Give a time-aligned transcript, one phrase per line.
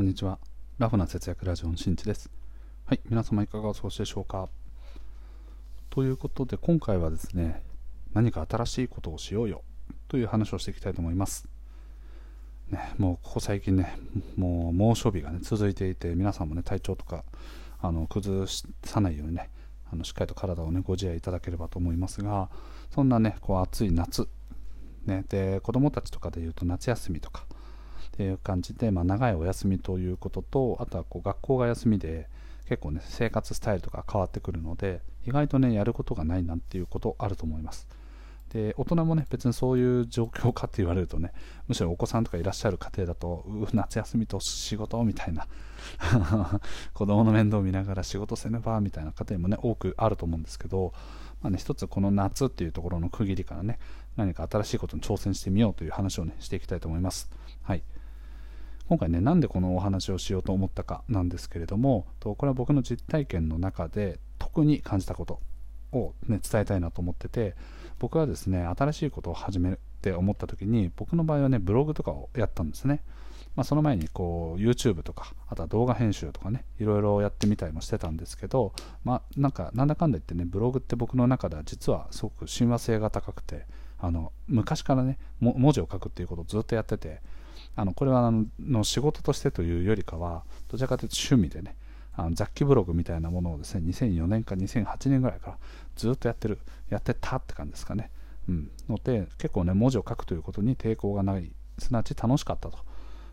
[0.00, 0.38] こんにちは。
[0.78, 2.30] ラフな節約ラジオのしんちです。
[2.86, 4.48] はい、皆様いかがお過ごしでしょうか。
[5.90, 7.62] ということで、今回はですね、
[8.14, 9.62] 何か新しいことをしようよ
[10.08, 11.46] という話をしていきたいと思います。
[12.70, 13.94] ね、もうここ最近ね、
[14.38, 17.22] もう猛暑日がね、続いていて、皆さんもね、体調とか、
[17.78, 18.46] あの崩
[18.82, 19.50] さないようにね、
[19.92, 22.48] あのしっかりと体をね、ご自愛いただければと思いますが、
[22.88, 24.26] そんなね、こう暑い夏、
[25.04, 27.44] ね、で、子供たちとかで言うと夏休みとか、
[28.12, 32.28] っていう感じで、まあ、長いお休みということとあとはこう学校が休みで
[32.68, 37.88] 結構ね生活スタイルとか変わってくるので意外とねやることがないなんていうことあると思います。
[38.52, 41.32] で大人もね別にそういう状況かって言われるとね
[41.68, 45.46] むしろお子さんとかいらっしゃる家庭だとう夏休みと仕事みたいな
[46.92, 50.92] 子供の面倒を見ながら仕事せねばみたいな家庭もね多くあると思うんですけど、
[51.42, 53.78] まあね、一つこの夏っていうところの区切りからね
[54.16, 57.30] 何か新しいことに挑戦してみようという話をねしていきたいと思います。
[57.62, 57.82] はい。
[58.90, 65.38] 今回ねなんでこのお話をしようと思ったかなんですけれどもとこれは僕の実体験の中で特に感じたこと
[65.92, 67.54] を、ね、伝えたいなと思ってて
[68.00, 73.04] 僕はですね新しいことを始めるって思った時に僕の場合はねブログとかをやったんですね、
[73.54, 78.72] まあ、その前にこう YouTube とかあとは動画編集とかねいろいろやってみたりもしてたんですけど
[79.04, 83.66] まあなんかなんだかんだ言ってねブログって僕の中では実はすごく親和性が高くて
[84.00, 87.20] あの昔からね文字を書くっていうことをずっとやってて
[87.76, 91.76] あのこれはあの仕事としてというよりかはどちらかというと趣味でね
[92.14, 95.58] あの雑記ブログみたいなものをですね2004年か2008年ぐらいから
[95.96, 96.58] ずっとやってる
[96.90, 98.10] やってたって感じですかね、
[98.48, 102.78] うん、ので結構ね文字を書くということに抵抗がないすなわち楽しかったと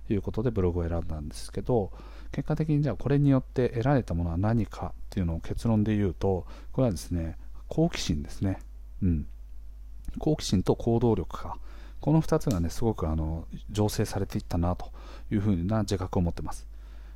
[0.10, 1.92] いうことでブログを選んだんですけど
[2.32, 8.60] 結果的にじゃあこれによって得られたものは何かっていうのを結論で言うとこれはですね好奇心ですね、
[9.02, 9.28] うん、
[10.20, 11.58] 好奇心と行動力か。
[12.02, 14.92] この2つがね、すごくあの醸成されていったなと
[15.32, 16.68] いうふうな自覚を持ってます。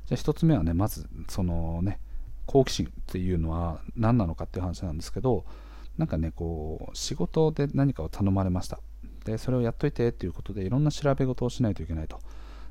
[0.06, 2.00] じゃあ1つ目はね、まずそのね、
[2.46, 5.44] 好奇心っていうのは何なのかっていう話なんですけど、
[5.96, 8.80] なんかね、こう、仕事で何かを頼まれました。
[9.24, 12.18] で、それをやっといてっていうことで、いろんな調べ事をしないといけないと。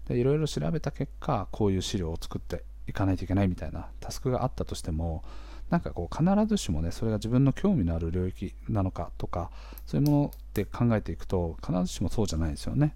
[0.08, 5.24] で、いろいろ調べた結果、こういう資料を作っていかないといけないみたいなタスクがあったとしても、
[5.72, 9.50] なんかこう必ずしもねそれが自分の興味のある領域なのかとか
[9.86, 12.96] そういうものって考えていくと必ずしもそうじゃないですよね。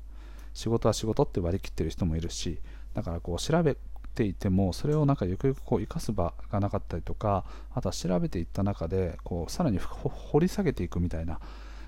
[0.53, 2.59] 仕事は仕事って割り切ってる人もいるし
[2.93, 3.77] だからこう調べ
[4.13, 11.39] ていてもそれをなんかゆくゆくこう生かす場がなかったりとかあとは調べていった中でこうさらに掘り下げていくみたいな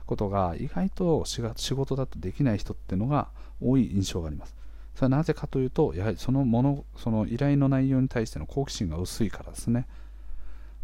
[0.05, 3.29] ことが意外と仕事だとできない人っていうのが
[3.61, 4.55] 多い印象があります。
[4.95, 9.87] それはなぜかというとやはりそのものその依頼の内容に対しての好奇心が薄いからですね。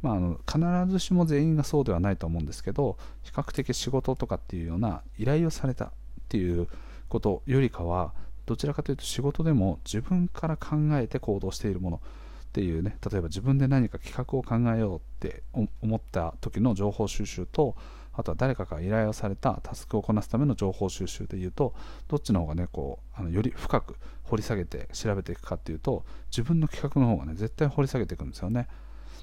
[0.03, 5.91] まあ、あの必ずしも全員がそうではないと思うんですけど比較的仕事とかっていうような依頼をされたっ
[6.27, 6.67] ていう
[7.07, 8.13] ことよりかは
[8.45, 12.01] どちらかというと仕事でも自分から考えて行動しているもの
[12.47, 15.41] っていうね例えば自分で何か企画を考えようって
[15.81, 17.75] 思った時の情報収集と
[18.11, 21.73] あとは誰かから依頼をされたタスクをこなすための情報収集でいうと
[22.09, 28.67] どっちの方がねこうあのより深く掘り下げて調べていくかっていうと自分の企画の方がね絶対掘り下げていくんですよね。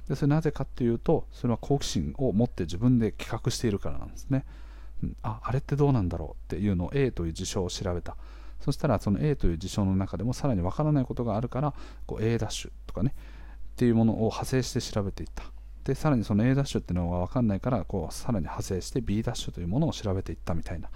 [0.08, 4.44] でそれなぜかっていうとそれは好奇心を持って自分で企画しているからなんですね、
[5.02, 8.16] うん、ああれってどうなんだろうっていうのを A という事象を調べた。
[8.60, 11.72] そしたらその A という事象の中でもさらにわからないことがあるから
[12.06, 12.38] こう A'
[12.86, 15.44] とかねっていうものを派生して調べていった。
[15.84, 20.90] でさらにその A' っていうのが分かんないからこうさらに派生して B' というものを調べていったみたいな。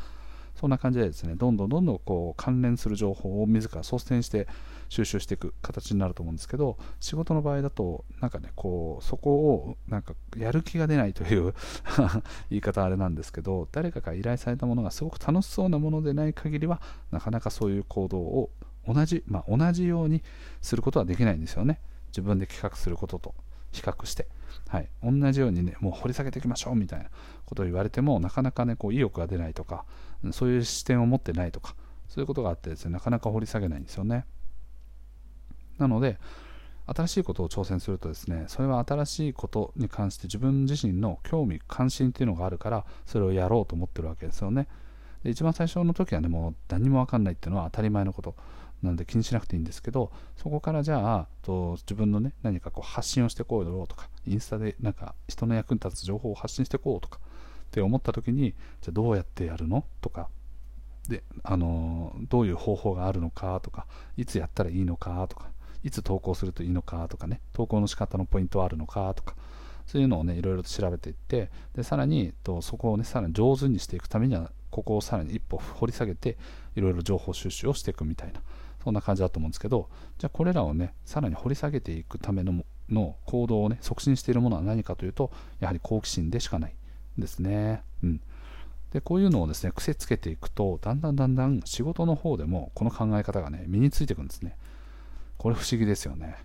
[0.54, 4.46] そんな感じでですねどんどんどんどんこう関連する情報を自ら率先して
[4.88, 11.54] 収集していく形になると思うんですけど仕事の場合だとなんかねこうそこをなんかやる気が出ないという
[12.50, 18.50] 言い方あれなんですけど誰かが依頼されたものがすごく楽しそうなものでない限りはなかなかそういう行動を
[18.86, 20.22] 同じ、まあ、同じように
[20.60, 21.80] することはできないんですよね。
[22.08, 23.34] 自分で企画することと。
[23.74, 24.26] 比較して、
[24.68, 27.06] はい、同じようにねもう掘り下げていきましょうみたいな
[27.44, 29.84] ことを言われてもなかなかねこう意欲が出ないとか
[30.32, 31.74] そういう視点を持ってないとか
[32.08, 34.24] そういうことがあってですねなかなか掘り下げないんですよね。
[35.78, 36.18] なので
[36.86, 44.68] 新しいことを挑戦するとですねそれは新しいことに関して自分自身の興味関心っていうのがあるからそれをやろうと思ってるわけですよね。
[45.22, 48.34] で一番最初の時はねもう何も分かんないっていうのは当たり前のこと。
[48.84, 59.84] なので気にしなくていいんですけどそこからじゃあと自分のね何かこう発信をしてこうよとかインスタでなんか人の役に立つ情報を発信してこうとかって思った時にじゃあどうやってやるの？
[60.00, 60.28] とか
[61.08, 63.58] であのどういう方法があるのか？
[63.60, 63.86] とか
[64.16, 65.26] いつやったらいいのか？
[65.28, 65.48] とか
[65.82, 67.08] いつ投稿するといいのか？
[67.08, 69.12] とかね投稿の仕方のポイントはあるのか？
[69.14, 69.34] とか
[69.86, 76.38] そういうのをねいろいろと調べていってでさらにとそこをねさらに上手にしていくためにはここをさらに一歩掘り下げて
[76.74, 78.40] いろいろ情報収集をしていくみたいな。
[78.84, 79.88] そんな感じだと思うんですけど
[80.18, 86.74] じゃあこれらをねさらに掘り下げていくためのの行動をね促進しているものは何かというとやはり好奇心でしかない
[87.16, 87.82] ですね。
[88.02, 88.20] うん。
[88.92, 94.56] でこういうのをですね癖つけていくとだんだんだんだん仕事の方でもこの考え方がね身についていくんですね。
[95.38, 96.36] これ不思議ですよね。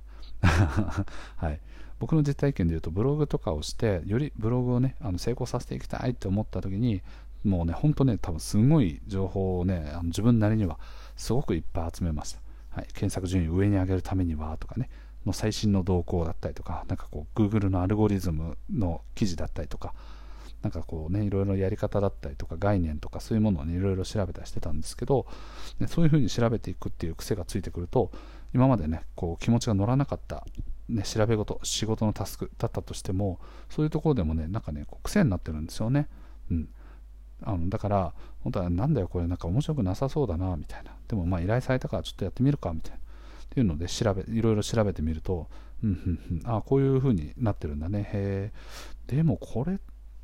[1.36, 1.60] はい。
[2.00, 7.02] 僕の実体験で言うとブログとかをしてよりブログをねあの成功させていきたいって思った時に
[7.44, 10.80] もうね本当ね多分すごい情報をねあの自分なりには
[11.16, 12.40] すごくいっぱい集めました、
[12.70, 14.90] はい、検索順位上に上げるためにはとかね。
[15.26, 19.94] の最新の動向だったりとかなんかこう Google のアルゴリズムの記事だったりとか
[20.62, 25.26] なんかこうねいろいろやり方だったりとか概念とかそういうものをねいろいろ調べたりしてたんですけど、
[25.80, 28.12] ね、そういうふうに調べていくっていう癖がついてくると
[28.54, 30.46] 今までねこう気持ちが乗らなかった、
[30.90, 33.40] ね、調べ事仕事のタスクだったとしても
[33.70, 36.10] そういうところでもねなんかねこう癖になってるんですよね、
[36.52, 36.70] うん、
[37.44, 38.14] あのだから
[38.44, 40.92] 本当はなんだよこれなんか面白くなさそうだなみたいな。
[41.08, 42.98] でもまあ依頼されたからちょっとやってみるかみたいな。
[42.98, 43.00] っ
[43.50, 45.48] ていうので調べいろいろ調べてみると
[45.84, 48.00] うんうんうん、ああこういう風になってるんだね。
[48.14, 48.52] へ
[49.10, 49.80] えでもこれ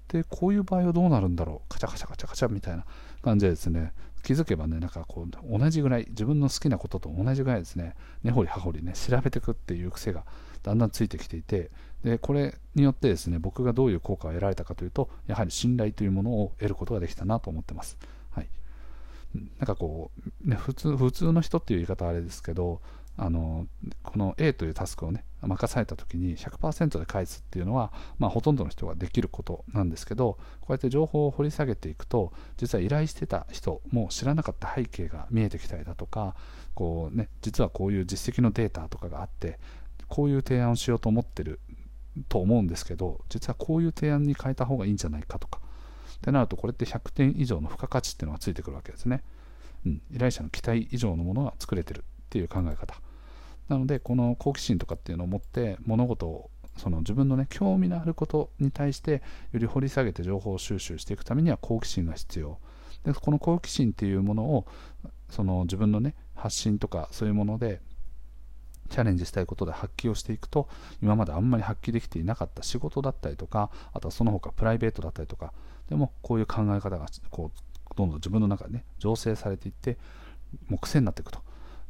[0.07, 1.69] でこういう場合はどうなるんだろう。
[1.69, 2.85] カチャカチャカチャカチャみたいな
[3.21, 3.93] 感じでですね。
[4.23, 7.95] 気づけばねなんかこう同じぐらい自分の好きなことと同じぐらいですね。
[8.23, 10.25] 根掘り葉掘りね調べていくっていう癖が
[10.65, 11.69] だんだんついてきていて
[12.03, 17.97] でこれによってですね僕がどういう効果を得られたかというとやはり信頼というものを得ることができたなと思ってます。
[18.31, 18.47] はい、
[19.59, 20.11] なんかこ
[20.45, 22.81] う、ね、普通普通の人っていう言い方はあれですけど
[23.17, 23.67] あの
[24.03, 36.35] この A というタスクをね任された時に100%で返すっていうのは、まあ、ほとんどの人ができることなんですけどこうやって情報を掘り下げていくと実は依頼してた人も知らなかった背景が見えてきたりだとか
[36.73, 39.59] こう、ね、実はこういう実績のデータとかがあって
[40.07, 41.59] こういう提案をしようと思ってる
[42.29, 45.59] と思うんですけど実はこういう提案に変えた方がいいんじゃないかとか。
[46.15, 49.23] ってなるとこれって100点以上の付加価値っていうのがついてくるわけですね、
[49.85, 52.95] うん、依頼者の期待以上のものが作れてるっていう考え方。
[53.67, 59.23] なのでこの好奇心とかっていうのを持って物事をその自分のね興味のあることに対して
[59.53, 62.59] より掘り下げて情報収集していくためには好奇心が必要。
[63.03, 64.65] でこの好奇心っていうものを
[65.29, 67.81] その自分のね発信とかそういうもので
[68.89, 70.67] チャレンジしたいことで発揮をしていくと
[71.01, 75.53] 今まであんまり発揮できていなかった仕事だったりとかあとはその他プライベートだったりとか
[75.89, 77.59] でもこういう考え方がこう
[77.95, 79.97] どんどん自分の中でね醸成されていって
[80.67, 81.39] もう癖になっていくと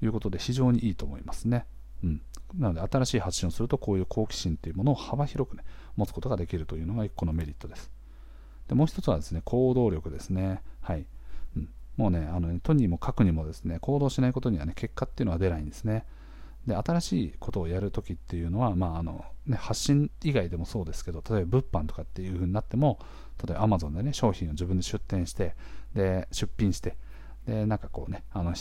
[0.01, 1.65] いうことで非常にいいと思いますね。
[2.03, 2.21] うん、
[2.57, 5.63] なので新しい発信をするとこういう好奇心というものを幅広く、ね、
[5.95, 7.91] 持つことができるというのが1個のメリットです。
[8.67, 10.61] でもう一つはですね行動力ですね。
[10.81, 11.05] はい。
[11.55, 16.05] うん、もうね、あのねとにもかくにもですね行動しないことにはね結果っていうのは出ないんですね。
[16.67, 22.99] で新しいことをやるときっていうのは、まああのね、発信以外でもそうですけど例えば物販とかっていう風になっても
[23.45, 25.55] 例えば Amazon でね商品を自分で出店して
[25.93, 26.97] で出品して
[27.47, 28.53] でなんかこうねあの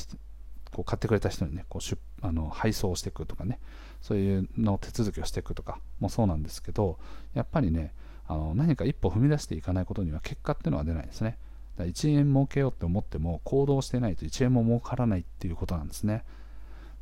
[0.72, 3.58] こう買ってくれた人にねこう出あの配送していくとかね
[4.02, 6.98] そういうの手続きをしていくとかもそうなんですけど
[7.32, 7.94] やっぱりね
[8.26, 11.38] あの何か一歩踏み出していかないことには結果っていうのは出ないですね。
[11.76, 16.24] だ1円儲けようって思っても行動してないと1円も儲からないっていうことなんですね。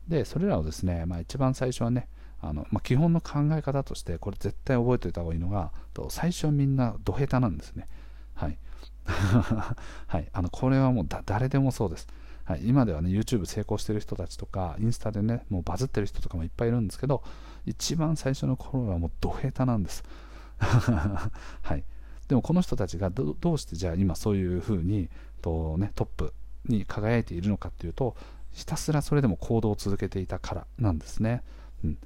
[0.09, 2.09] でそれらをですね、まあ、一番最初はね
[2.41, 5.73] あの、まあ、基本の考え方としてこれ絶対覚えておいた方がいいのが
[6.09, 7.89] 最初はみんなド下手なんですね。
[8.35, 8.59] はい。
[10.07, 12.07] はい、あのこれはもう誰でもそうです。
[12.45, 17.23] はい、今ではね YouTube 成功してる人たちとかインスタでねもうバズってる人とかもいっぱいいるんですけど
[17.67, 20.05] 一番最初の頃はもうド下手なんです。
[20.59, 21.85] はい。
[22.29, 25.11] でもこの人たちがどうしてじゃあ今そういうふうに
[25.43, 26.35] と、ね、トップ
[26.67, 28.17] に輝いているのかっていうと
[28.53, 31.43] ひたすらそれでも行動を続けていたからなんですね、
[31.85, 31.99] うん。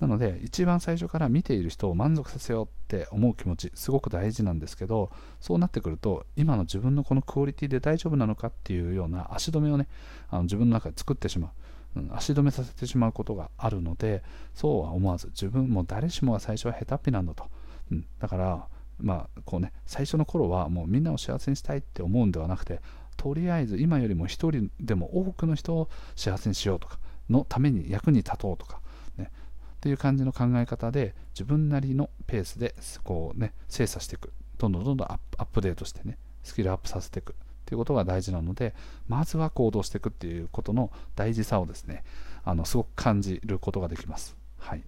[0.00, 9.88] なので一番最初から見ている人を満足させようって思う気持ちすごく大事なんですけどそうなってくると今の自分のこのクオリティで大丈夫なのかっていうような足止めをね
[10.30, 11.50] あの自分の中で作ってしま
[11.96, 14.22] う、足止めさせてしまうことがあるので
[14.54, 17.46] そうは思わず自分も誰しもが最初は下手っぴなんだと、
[17.90, 18.68] うん、だから
[19.00, 22.80] まあこうね最初の頃はもうみんなを幸せにしたいって思うんではなくて
[23.18, 26.98] とりあえず今よりも一人でも多くの人を幸せにしようとか
[27.28, 28.80] のために役に立とうとか
[29.18, 29.30] ね。
[29.76, 34.32] っていう感じの考え方で自分なりのペースでこうね精査していく。
[34.56, 37.32] どんどんどんどんアップデートしてねスキルアップさせていく。
[37.32, 37.34] っ
[37.66, 38.74] ていうことが大事なので
[39.08, 42.02] まずは行動していくっていうことの大事さをですね
[42.44, 44.36] あのすごく感じることができます。
[44.58, 44.82] はい、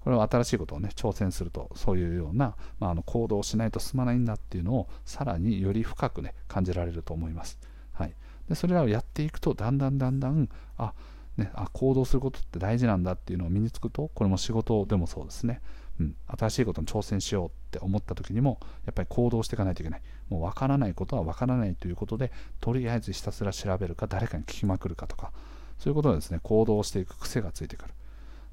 [0.00, 7.58] これは新しいことをね挑戦するとそういうような、まあ、あの行動をしないと進まないんだっていうのをさらにより深くね感じられると思います。
[7.92, 8.14] はい、
[8.48, 10.92] でそれらをやっていくとだんだんだんだんあ
[11.38, 15.60] ね、あ行動することって大事なんだっていうのを身につくとこれも仕事でもそうですね、
[16.00, 20.02] うん、新しいことに挑戦しようって思った時にもやっぱり行動していかないといけない。
[20.28, 25.32] もう分からないことは分からないということでとりあえずひたすら調べるか誰かに聞きまくるかとか
[25.78, 26.40] そういうことでですね。
[26.42, 27.94] 行動していく癖がついてくる。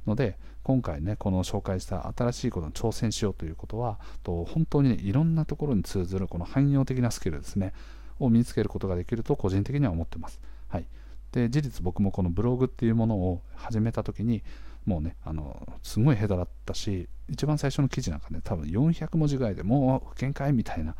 [0.07, 7.73] ので今回ねこの紹介した新しいことに挑戦しようということはと本当に、ね、いろんなところに通ずるこの汎用的なスキルですね
[8.19, 10.39] を身につけることができると個人的には思ってます。
[10.69, 10.85] はい、
[11.31, 14.41] で事実僕もこのブログっていうものを始めた時に
[14.85, 20.95] もうねあのすごい下手だったし一番最初の記事なんかね多分400文字ぐらいでもう限界みたいな。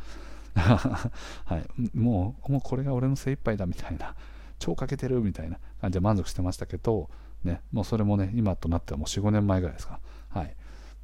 [0.56, 4.16] はい、もうもうこれが俺の精一杯だみたいな。
[4.60, 7.10] 超かけてるみたいな感じで満足してましたけど、
[7.46, 10.00] ね、もうそれもね今となってはもう45年前ぐらいですか、
[10.30, 10.56] はい、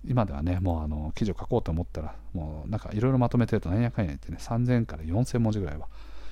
[0.06, 5.88] 今ではねもうあの記事を書こうと思ったらもうなんかいろいろまとめてるとなんやかんや言ってね3000から4000文字ぐらいは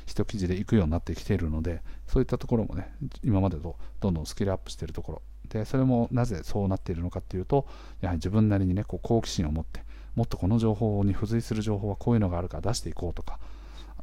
[0.06, 2.92] 一記事でいくようになってきているのでそういったところもね
[3.24, 5.22] 今までとどんどんスキルアップしているところ。
[5.50, 7.68] でそれもなぜそうなっているのかっていうと
[8.02, 9.84] やはり自分なりにねこう好奇心を持って
[10.16, 13.40] もっとこの情報に付随する情報はこういうのがあるから出していこうとか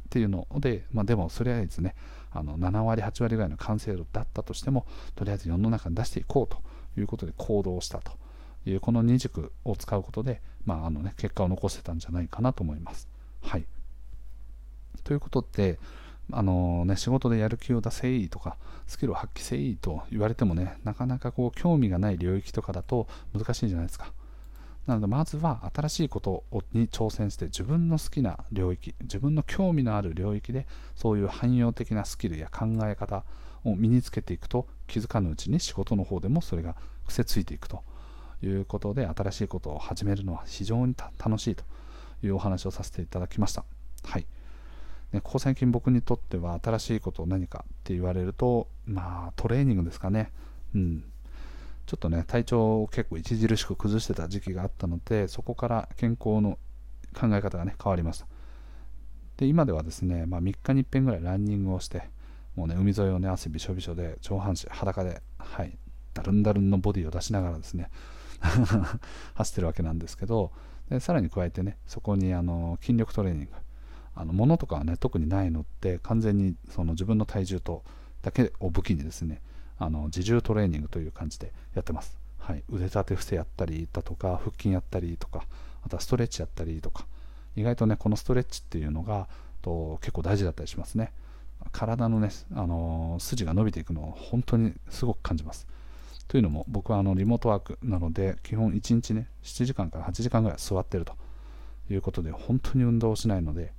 [0.01, 1.95] っていうので、まあ、でもそれはですね
[2.31, 6.61] あの7割8割ぐらいの完成度だったとしてもとりあえず世の中に出していこうと
[6.99, 8.11] いうことで行動したと
[8.65, 13.07] いうこの2軸を使うことで、まああのね、結果を残せたんじゃないかなと思います。
[13.41, 13.65] はい、
[15.03, 15.79] ということで
[16.31, 24.11] あのね、仕事でやる気を出せいいとかスキルを発揮せいと言われてもねなかなかこう興味がない領域とかだと難しいんじゃないですか
[24.87, 30.65] なのでまずは新しいことに挑戦して自分の好きな領域自分の興味のある領域で
[30.95, 33.23] そういう汎用的なスキルや考え方
[33.65, 36.75] を身につけていくと気づかぬうちに仕事の方でもそれが
[37.05, 37.83] 癖ついていくと
[38.41, 41.63] いうことで新しいことを始めるのは非常に楽しいと
[42.23, 43.65] いうお話をさせていただきました。
[44.05, 44.25] はい
[45.11, 50.31] ね、ここ最近僕にとっては新しいことを何かって言われるとまあトレーニングですかね。
[50.75, 51.03] うん。
[51.87, 56.59] ちょっとね、体調を結構著しく崩してた時期があったので、そこから健康の
[57.15, 58.27] 考え方がね、変わりました。
[59.37, 62.09] で、今ではですね、まあ、3日に1遍ぐらいランニングをして、
[62.55, 65.77] もうね、海沿いをね、汗びしょびしょで、上半身裸で、はい、
[66.13, 67.89] ダルンダルンのボディを出しながらですね、
[69.35, 70.51] 走ってるわけなんですけど、
[70.89, 73.51] でさらに加えてね、そこにあの筋力トレーニング、
[74.13, 77.85] あの物とかはね、特にないので、完全にその自分の体重と
[78.23, 79.41] だけを武器にですね、
[79.79, 85.43] あの自重トレーニングという感じでやってます、はい、腕立て伏せやったりだとか腹筋やったりとか
[85.83, 87.05] あとはストレッチやったりとか。
[87.57, 89.27] 意外とねこのストレッチっていうのが
[89.63, 91.11] と結構大事だったりしますね。
[91.71, 95.67] 体のね、あの、筋が伸びていくのを本当にすごく感じます。
[96.27, 101.13] というのも僕はあのリモートワークなので基本1日ね7時間から8時間ぐらい座ってると
[101.89, 103.71] いうことで本当に運動をしないので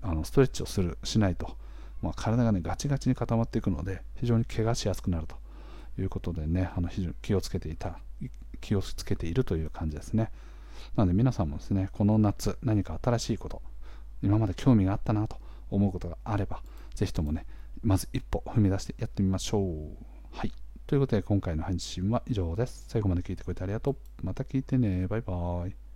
[0.00, 1.56] あのストレッチをするしないと、
[2.02, 5.36] まあ、体がねガチガチに固まっていくので非常に怪我しやすくなると
[6.00, 7.98] いうことでね、あの非常に気をつけていた、
[8.60, 10.30] 気をつけているという感じですね。
[10.96, 13.62] なので皆さんもですね、この夏何か新しいこと、
[14.22, 15.36] 今まで興味があったなと
[15.70, 16.62] 思うことがあれば、
[16.94, 17.46] ぜひともね、
[17.82, 19.96] まず一歩踏み出してやってみましょう。
[20.32, 20.52] はい。
[20.86, 22.86] ということで今回の配信は以上です。
[22.88, 23.96] 最後まで聞いてくれてありがとう。
[24.22, 25.06] また聞いてね。
[25.06, 25.89] バイバーイ。